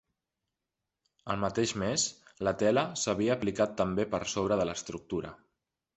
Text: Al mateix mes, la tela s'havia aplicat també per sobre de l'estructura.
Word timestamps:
Al 1.33 1.37
mateix 1.43 1.73
mes, 1.83 2.05
la 2.47 2.55
tela 2.63 2.85
s'havia 3.03 3.35
aplicat 3.37 3.79
també 3.83 4.11
per 4.15 4.23
sobre 4.37 4.59
de 4.63 4.71
l'estructura. 4.71 5.35